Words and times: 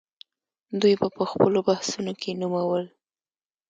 دوی 0.79 0.93
به 0.99 1.07
په 1.15 1.23
خپلو 1.31 1.59
بحثونو 1.67 2.11
کې 2.21 2.31
نومول. 2.41 2.85